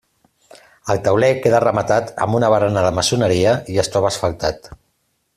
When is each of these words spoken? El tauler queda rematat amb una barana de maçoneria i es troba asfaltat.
El 0.93 1.01
tauler 1.07 1.29
queda 1.43 1.59
rematat 1.63 2.09
amb 2.27 2.37
una 2.39 2.49
barana 2.53 2.83
de 2.85 2.91
maçoneria 3.01 3.53
i 3.75 3.81
es 3.83 3.91
troba 3.97 4.11
asfaltat. 4.15 4.71